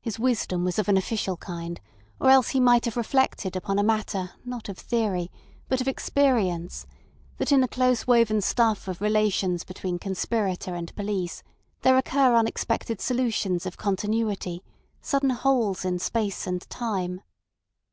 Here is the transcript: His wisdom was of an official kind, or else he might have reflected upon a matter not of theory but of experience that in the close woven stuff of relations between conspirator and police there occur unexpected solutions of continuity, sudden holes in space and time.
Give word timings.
His 0.00 0.18
wisdom 0.18 0.64
was 0.64 0.80
of 0.80 0.88
an 0.88 0.96
official 0.96 1.36
kind, 1.36 1.80
or 2.20 2.30
else 2.30 2.48
he 2.48 2.58
might 2.58 2.84
have 2.84 2.96
reflected 2.96 3.54
upon 3.54 3.78
a 3.78 3.84
matter 3.84 4.32
not 4.44 4.68
of 4.68 4.76
theory 4.76 5.30
but 5.68 5.80
of 5.80 5.86
experience 5.86 6.84
that 7.38 7.52
in 7.52 7.60
the 7.60 7.68
close 7.68 8.04
woven 8.04 8.40
stuff 8.40 8.88
of 8.88 9.00
relations 9.00 9.62
between 9.62 10.00
conspirator 10.00 10.74
and 10.74 10.92
police 10.96 11.44
there 11.82 11.96
occur 11.96 12.34
unexpected 12.34 13.00
solutions 13.00 13.64
of 13.64 13.76
continuity, 13.76 14.64
sudden 15.00 15.30
holes 15.30 15.84
in 15.84 16.00
space 16.00 16.44
and 16.44 16.68
time. 16.68 17.20